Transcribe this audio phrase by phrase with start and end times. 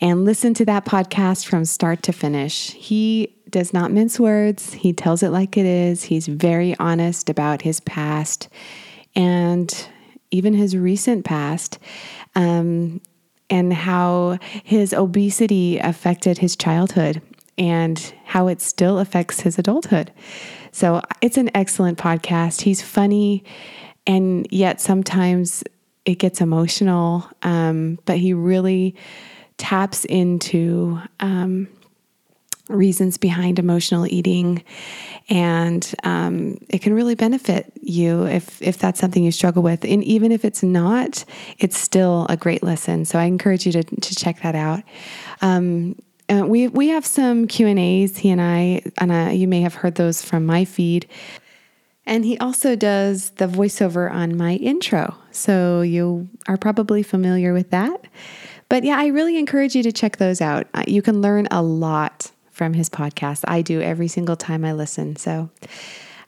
[0.00, 2.72] and listen to that podcast from start to finish.
[2.72, 6.02] He does not mince words, he tells it like it is.
[6.02, 8.48] He's very honest about his past
[9.14, 9.88] and
[10.30, 11.78] even his recent past,
[12.34, 13.00] um,
[13.50, 17.22] and how his obesity affected his childhood
[17.56, 20.12] and how it still affects his adulthood.
[20.70, 22.60] So it's an excellent podcast.
[22.60, 23.42] He's funny,
[24.06, 25.64] and yet sometimes
[26.04, 28.94] it gets emotional, um, but he really
[29.56, 31.68] taps into um,
[32.68, 34.62] reasons behind emotional eating
[35.28, 40.04] and um, it can really benefit you if if that's something you struggle with and
[40.04, 41.24] even if it's not
[41.58, 44.82] it's still a great lesson so i encourage you to, to check that out
[45.40, 45.94] um,
[46.30, 48.18] uh, we we have some Q and A's.
[48.18, 51.08] He and I, and uh, you may have heard those from my feed.
[52.04, 57.70] And he also does the voiceover on my intro, so you are probably familiar with
[57.70, 58.06] that.
[58.70, 60.66] But yeah, I really encourage you to check those out.
[60.72, 63.44] Uh, you can learn a lot from his podcast.
[63.48, 65.16] I do every single time I listen.
[65.16, 65.48] So,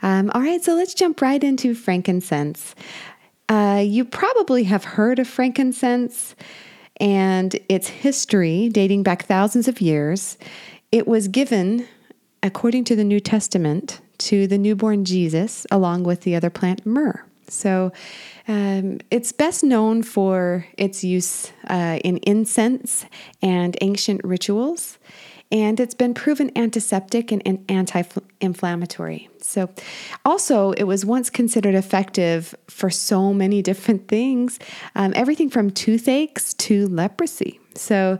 [0.01, 2.75] um, all right, so let's jump right into frankincense.
[3.49, 6.37] Uh, you probably have heard of frankincense
[6.99, 10.39] and its history dating back thousands of years.
[10.93, 11.89] It was given,
[12.43, 17.25] according to the New Testament, to the newborn Jesus along with the other plant myrrh.
[17.49, 17.91] So
[18.47, 23.05] um, it's best known for its use uh, in incense
[23.43, 24.99] and ancient rituals
[25.53, 28.03] and it's been proven antiseptic and anti
[28.41, 29.29] inflammatory.
[29.41, 29.69] So,
[30.25, 34.59] also, it was once considered effective for so many different things,
[34.95, 37.61] um, everything from toothaches to leprosy.
[37.75, 38.19] So,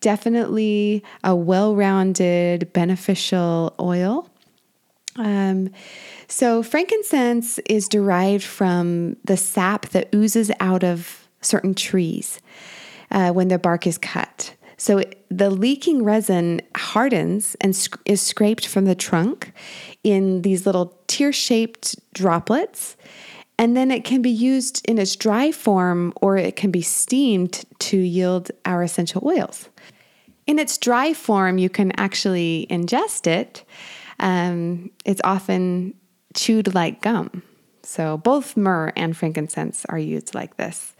[0.00, 4.28] definitely a well rounded, beneficial oil.
[5.16, 5.70] Um,
[6.26, 12.40] so, frankincense is derived from the sap that oozes out of certain trees
[13.10, 14.54] uh, when their bark is cut.
[14.82, 15.00] So
[15.30, 17.70] the leaking resin hardens and
[18.04, 19.52] is scraped from the trunk
[20.02, 22.96] in these little tear shaped droplets.
[23.56, 27.64] And then it can be used in its dry form or it can be steamed
[27.78, 29.68] to yield our essential oils.
[30.48, 33.64] In its dry form, you can actually ingest it.
[34.18, 35.94] Um, it's often
[36.34, 37.44] chewed like gum.
[37.84, 40.96] So both myrrh and frankincense are used like this.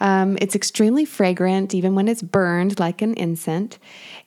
[0.00, 3.78] Um, it's extremely fragrant, even when it's burned like an incense.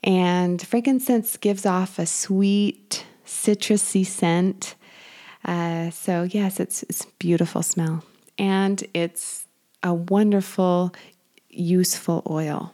[0.04, 4.76] And frankincense gives off a sweet, citrusy scent.
[5.46, 8.04] Uh, so, yes, it's, it's beautiful smell.
[8.38, 9.46] And it's
[9.84, 10.94] a wonderful,
[11.50, 12.74] useful oil.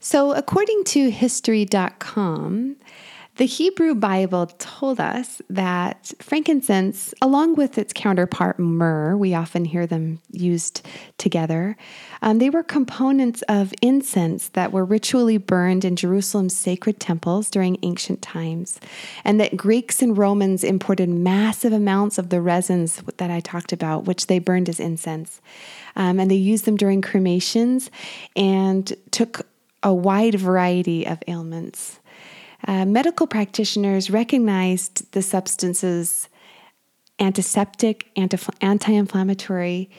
[0.00, 2.76] So, according to History.com,
[3.38, 9.86] the Hebrew Bible told us that frankincense, along with its counterpart myrrh, we often hear
[9.86, 10.84] them used
[11.18, 11.76] together,
[12.20, 17.78] um, they were components of incense that were ritually burned in Jerusalem's sacred temples during
[17.82, 18.80] ancient times,
[19.24, 24.04] and that Greeks and Romans imported massive amounts of the resins that I talked about,
[24.04, 25.40] which they burned as incense.
[25.94, 27.88] Um, and they used them during cremations
[28.34, 29.46] and took
[29.84, 32.00] a wide variety of ailments.
[32.66, 36.28] Uh, medical practitioners recognized the substance's
[37.20, 39.90] antiseptic, anti inflammatory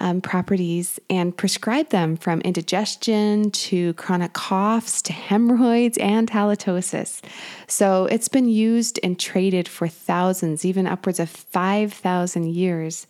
[0.00, 7.22] um, properties and prescribed them from indigestion to chronic coughs to hemorrhoids and halitosis.
[7.66, 13.06] So it's been used and traded for thousands, even upwards of 5,000 years.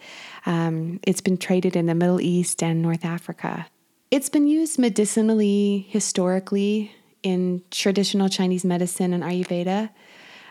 [0.46, 3.66] Um, it's been traded in the Middle East and North Africa.
[4.10, 6.92] It's been used medicinally historically
[7.24, 9.90] in traditional Chinese medicine and Ayurveda.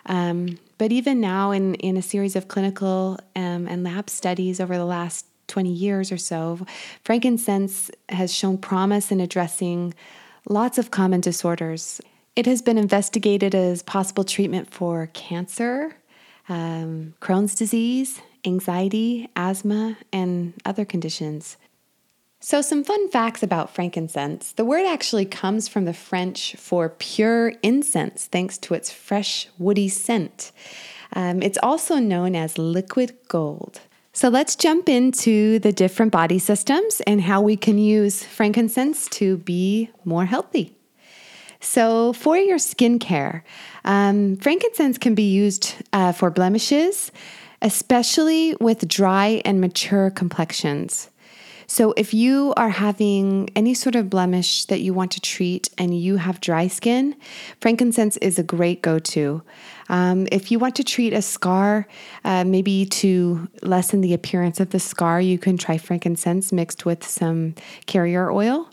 [0.08, 4.75] Um, but even now, in, in a series of clinical um, and lab studies over
[4.75, 6.66] the last 20 years or so,
[7.06, 9.94] frankincense has shown promise in addressing
[10.50, 12.02] lots of common disorders.
[12.36, 15.96] It has been investigated as possible treatment for cancer,
[16.50, 21.58] um, Crohn's disease, anxiety, asthma, and other conditions.
[22.45, 24.51] So, some fun facts about frankincense.
[24.51, 29.88] The word actually comes from the French for pure incense, thanks to its fresh, woody
[29.88, 30.51] scent.
[31.13, 33.80] Um, it's also known as liquid gold.
[34.12, 39.38] So, let's jump into the different body systems and how we can use frankincense to
[39.38, 40.75] be more healthy.
[41.62, 43.44] So, for your skincare,
[43.86, 47.10] um, frankincense can be used uh, for blemishes,
[47.62, 51.10] especially with dry and mature complexions.
[51.74, 56.00] So, if you are having any sort of blemish that you want to treat and
[56.00, 57.16] you have dry skin,
[57.62, 59.42] frankincense is a great go to.
[59.90, 61.88] Um, if you want to treat a scar,
[62.24, 67.04] uh, maybe to lessen the appearance of the scar, you can try frankincense mixed with
[67.04, 67.56] some
[67.88, 68.69] carrier oil.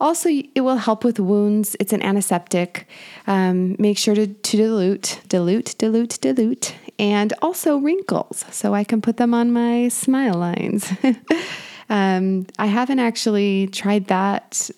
[0.00, 1.76] Also, it will help with wounds.
[1.78, 2.88] It's an antiseptic.
[3.26, 9.02] Um, make sure to, to dilute, dilute, dilute, dilute, and also wrinkles so I can
[9.02, 10.90] put them on my smile lines.
[11.88, 14.70] Um, I haven't actually tried that.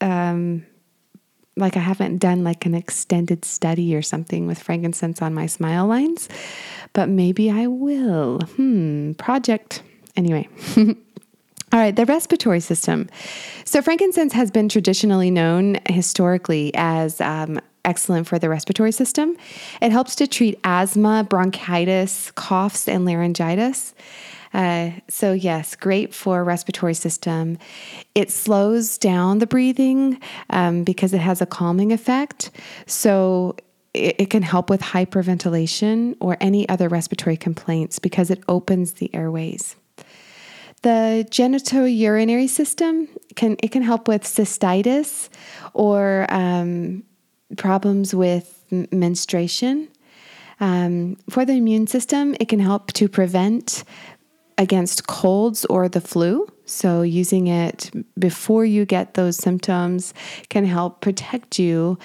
[0.00, 0.66] Um,
[1.56, 5.86] like I haven't done like an extended study or something with frankincense on my smile
[5.86, 6.28] lines,
[6.92, 8.40] but maybe I will.
[8.56, 9.82] Hmm, project.
[10.16, 10.48] Anyway.
[11.72, 13.08] All right, the respiratory system.
[13.64, 19.38] So, frankincense has been traditionally known historically as um, excellent for the respiratory system.
[19.80, 23.94] It helps to treat asthma, bronchitis, coughs, and laryngitis.
[24.54, 27.58] Uh, so, yes, great for respiratory system.
[28.14, 30.20] It slows down the breathing
[30.50, 32.50] um, because it has a calming effect.
[32.86, 33.56] So,
[33.94, 39.14] it, it can help with hyperventilation or any other respiratory complaints because it opens the
[39.14, 39.76] airways.
[40.82, 45.28] The genitourinary system can it can help with cystitis
[45.74, 47.04] or um,
[47.56, 49.88] problems with menstruation.
[50.60, 53.84] Um, for the immune system, it can help to prevent
[54.58, 56.46] against colds or the flu.
[56.64, 60.14] So, using it before you get those symptoms
[60.48, 61.98] can help protect you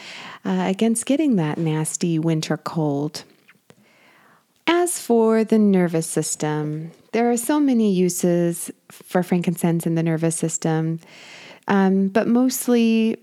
[0.43, 3.23] uh, against getting that nasty winter cold.
[4.65, 10.35] As for the nervous system, there are so many uses for frankincense in the nervous
[10.35, 10.99] system,
[11.69, 13.17] um, but mostly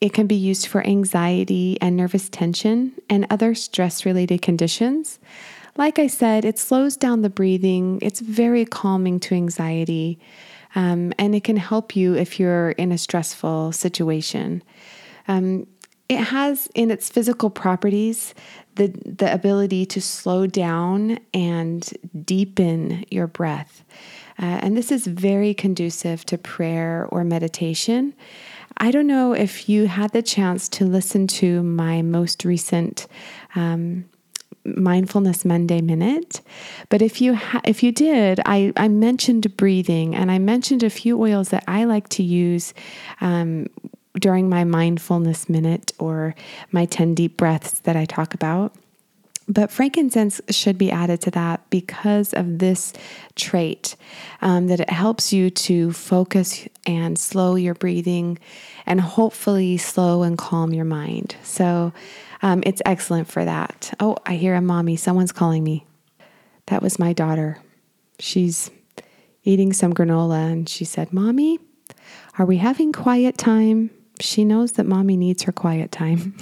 [0.00, 5.18] it can be used for anxiety and nervous tension and other stress related conditions.
[5.76, 10.18] Like I said, it slows down the breathing, it's very calming to anxiety,
[10.74, 14.62] um, and it can help you if you're in a stressful situation.
[15.28, 15.66] Um,
[16.08, 18.34] it has in its physical properties
[18.74, 21.88] the, the ability to slow down and
[22.24, 23.84] deepen your breath.
[24.36, 28.14] Uh, and this is very conducive to prayer or meditation.
[28.78, 33.06] I don't know if you had the chance to listen to my most recent
[33.54, 34.06] um,
[34.64, 36.40] mindfulness Monday minute.
[36.88, 40.90] But if you ha- if you did, I, I mentioned breathing and I mentioned a
[40.90, 42.74] few oils that I like to use
[43.20, 43.66] um,
[44.14, 46.34] during my mindfulness minute or
[46.72, 48.74] my 10 deep breaths that I talk about.
[49.50, 52.92] But frankincense should be added to that because of this
[53.34, 53.96] trait
[54.42, 58.38] um, that it helps you to focus and slow your breathing
[58.86, 61.34] and hopefully slow and calm your mind.
[61.42, 61.92] So
[62.42, 63.92] um, it's excellent for that.
[63.98, 64.94] Oh, I hear a mommy.
[64.94, 65.84] Someone's calling me.
[66.66, 67.58] That was my daughter.
[68.20, 68.70] She's
[69.42, 71.58] eating some granola and she said, Mommy,
[72.38, 73.90] are we having quiet time?
[74.20, 76.36] She knows that mommy needs her quiet time.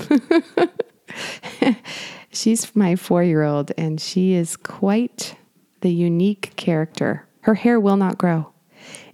[2.39, 5.35] She's my four year old and she is quite
[5.81, 7.27] the unique character.
[7.41, 8.53] Her hair will not grow.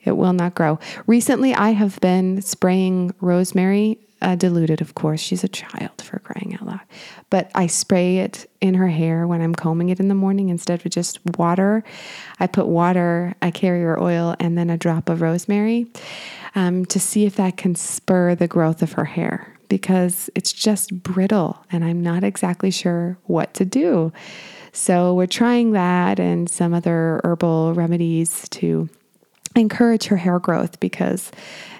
[0.02, 0.78] It will not grow.
[1.06, 5.20] Recently, I have been spraying rosemary uh, diluted, of course.
[5.20, 6.80] She's a child for crying out loud.
[7.30, 10.84] But I spray it in her hair when I'm combing it in the morning instead
[10.84, 11.82] of just water.
[12.40, 15.86] I put water, a carrier oil, and then a drop of rosemary
[16.54, 19.53] um, to see if that can spur the growth of her hair.
[19.68, 24.12] Because it's just brittle and I'm not exactly sure what to do.
[24.72, 28.88] So we're trying that and some other herbal remedies to
[29.56, 31.30] encourage her hair growth because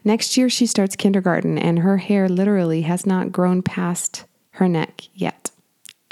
[0.05, 5.03] next year she starts kindergarten and her hair literally has not grown past her neck
[5.15, 5.51] yet.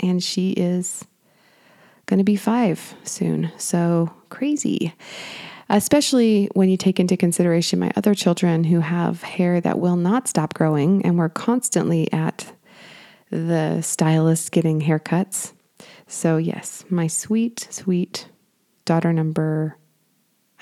[0.01, 1.05] And she is
[2.07, 3.53] going to be five soon.
[3.59, 4.93] So crazy.
[5.73, 10.29] Especially when you take into consideration my other children who have hair that will not
[10.29, 12.53] stop growing and we're constantly at
[13.31, 15.55] the stylist getting haircuts.
[16.07, 18.29] So, yes, my sweet, sweet
[18.85, 19.79] daughter number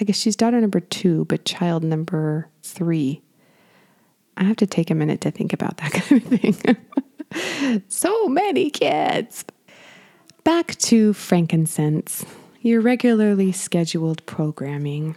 [0.00, 3.20] I guess she's daughter number two, but child number three.
[4.38, 7.82] I have to take a minute to think about that kind of thing.
[7.88, 9.44] so many kids.
[10.42, 12.24] Back to frankincense,
[12.60, 15.16] your regularly scheduled programming.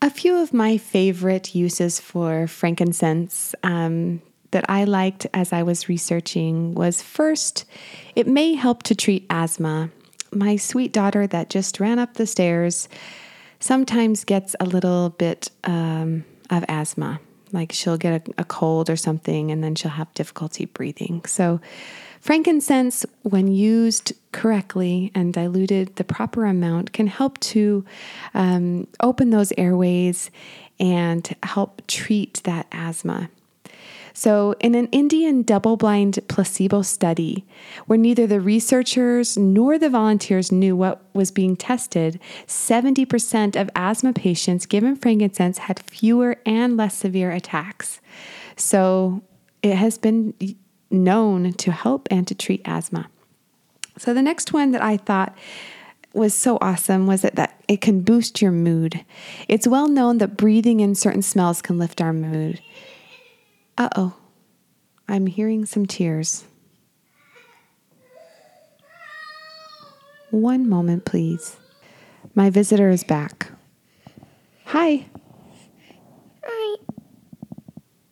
[0.00, 5.88] A few of my favorite uses for frankincense um, that I liked as I was
[5.88, 7.64] researching was first,
[8.16, 9.90] it may help to treat asthma
[10.34, 12.88] my sweet daughter that just ran up the stairs
[13.60, 17.20] sometimes gets a little bit um, of asthma.
[17.52, 21.24] Like she'll get a, a cold or something and then she'll have difficulty breathing.
[21.26, 21.60] So,
[22.22, 27.84] frankincense, when used correctly and diluted the proper amount, can help to
[28.32, 30.30] um, open those airways
[30.80, 33.28] and help treat that asthma.
[34.14, 37.44] So, in an Indian double blind placebo study
[37.86, 44.12] where neither the researchers nor the volunteers knew what was being tested, 70% of asthma
[44.12, 48.00] patients given frankincense had fewer and less severe attacks.
[48.54, 49.22] So,
[49.62, 50.34] it has been
[50.92, 53.08] known to help and to treat asthma.
[53.98, 55.36] So, the next one that I thought
[56.14, 59.04] was so awesome was that, that it can boost your mood.
[59.48, 62.60] It's well known that breathing in certain smells can lift our mood.
[63.78, 64.14] Uh oh,
[65.08, 66.44] I'm hearing some tears.
[70.30, 71.56] One moment, please.
[72.34, 73.50] My visitor is back.
[74.66, 75.06] Hi.
[76.42, 76.76] Hi.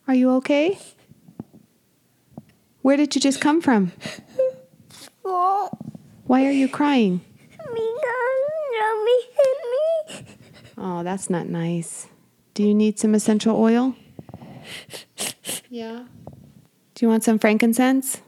[0.06, 0.78] Are you okay?
[2.82, 3.92] Where did you just come from?
[5.22, 7.20] Why are you crying?
[7.50, 7.70] Because
[8.78, 10.36] mommy hit me.
[10.78, 12.08] Oh, that's not nice.
[12.54, 13.94] Do you need some essential oil?
[15.68, 16.04] Yeah.
[16.94, 18.22] Do you want some frankincense?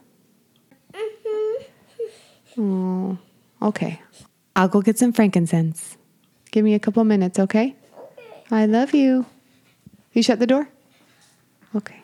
[2.58, 3.18] Oh,
[3.62, 4.00] okay.
[4.54, 5.96] I'll go get some frankincense.
[6.50, 7.74] Give me a couple minutes, okay?
[8.50, 9.24] I love you.
[10.12, 10.68] You shut the door?
[11.74, 12.01] Okay.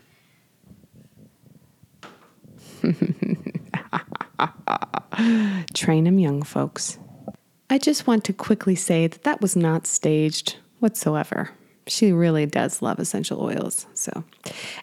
[5.75, 6.99] Train them young, folks.
[7.70, 11.50] I just want to quickly say that that was not staged whatsoever.
[11.87, 13.87] She really does love essential oils.
[13.94, 14.25] So,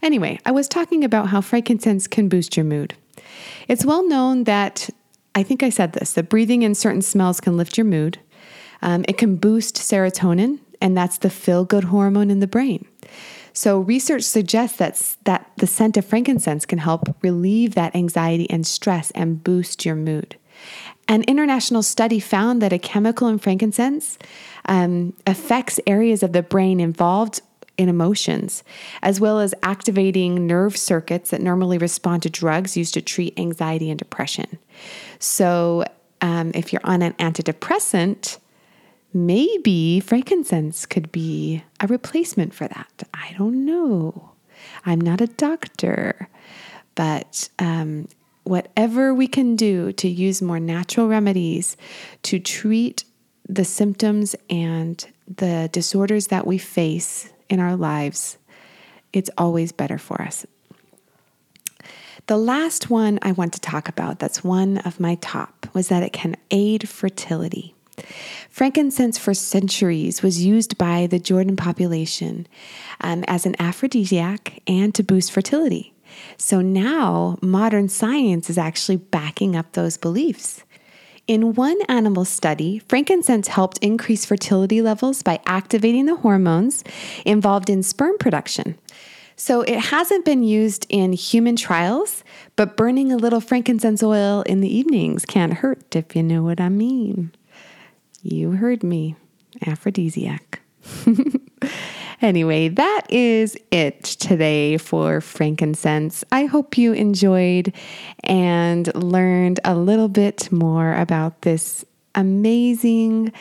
[0.01, 2.95] anyway, I was talking about how frankincense can boost your mood.
[3.67, 4.89] It's well known that,
[5.33, 8.19] I think I said this, that breathing in certain smells can lift your mood.
[8.81, 12.85] Um, it can boost serotonin, and that's the feel good hormone in the brain.
[13.55, 18.67] So, research suggests that, that the scent of frankincense can help relieve that anxiety and
[18.67, 20.35] stress and boost your mood.
[21.07, 24.17] An international study found that a chemical in frankincense
[24.65, 27.41] um, affects areas of the brain involved
[27.77, 28.62] in emotions,
[29.01, 33.89] as well as activating nerve circuits that normally respond to drugs used to treat anxiety
[33.89, 34.57] and depression.
[35.19, 35.85] So,
[36.19, 38.38] um, if you're on an antidepressant,
[39.15, 43.03] maybe frankincense could be a replacement for that.
[43.13, 44.31] I don't know.
[44.86, 46.27] I'm not a doctor,
[46.95, 48.07] but um,
[48.43, 51.77] whatever we can do to use more natural remedies
[52.24, 53.05] to treat
[53.48, 58.38] the symptoms and the disorders that we face in our lives,
[59.13, 60.45] it's always better for us.
[62.27, 66.03] The last one I want to talk about, that's one of my top, was that
[66.03, 67.75] it can aid fertility.
[68.55, 72.47] Frankincense for centuries was used by the Jordan population
[73.01, 75.93] um, as an aphrodisiac and to boost fertility.
[76.38, 80.63] So now modern science is actually backing up those beliefs.
[81.27, 86.81] In one animal study, frankincense helped increase fertility levels by activating the hormones
[87.25, 88.77] involved in sperm production.
[89.35, 92.24] So it hasn't been used in human trials,
[92.55, 96.62] but burning a little frankincense oil in the evenings can't hurt if you know what
[96.62, 97.33] I mean.
[98.27, 99.15] You heard me.
[99.65, 100.62] Aphrodisiac.
[102.22, 106.24] Anyway, that is it today for frankincense.
[106.32, 107.74] I hope you enjoyed
[108.24, 111.84] and learned a little bit more about this
[112.15, 113.34] amazing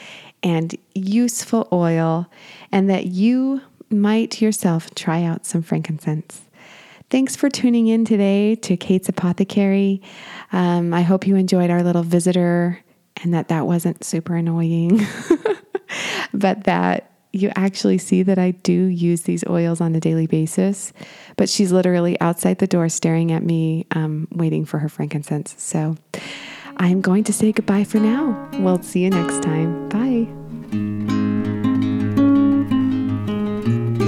[0.43, 2.27] and useful oil,
[2.73, 6.43] and that you might yourself try out some frankincense.
[7.09, 10.03] Thanks for tuning in today to Kate's Apothecary.
[10.53, 12.84] Um, I hope you enjoyed our little visitor
[13.25, 15.01] and that that wasn't super annoying,
[16.35, 20.93] but that you actually see that I do use these oils on a daily basis.
[21.37, 25.57] But she's literally outside the door staring at me, um, waiting for her frankincense.
[25.59, 25.97] So
[26.77, 28.49] I'm going to say goodbye for now.
[28.61, 29.89] We'll see you next time.
[29.89, 30.29] Bye.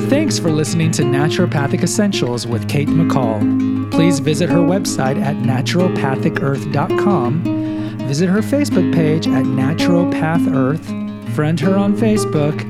[0.08, 3.90] Thanks for listening to Naturopathic Essentials with Kate McCall.
[3.90, 7.65] Please visit her website at naturopathicearth.com.
[8.06, 11.34] Visit her Facebook page at Naturopath Earth.
[11.34, 12.62] Friend her on Facebook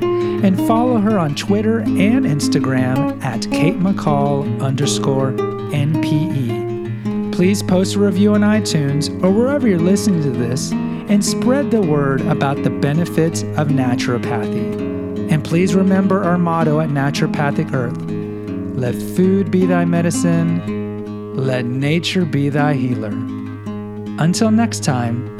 [0.43, 7.33] and follow her on Twitter and Instagram at Kate McCall underscore NPE.
[7.33, 11.83] Please post a review on iTunes or wherever you're listening to this and spread the
[11.83, 15.31] word about the benefits of naturopathy.
[15.31, 18.16] And please remember our motto at Naturopathic Earth
[18.76, 23.36] let food be thy medicine, let nature be thy healer.
[24.19, 25.36] Until next time,